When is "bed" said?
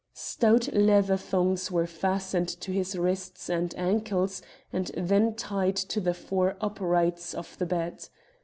7.67-8.07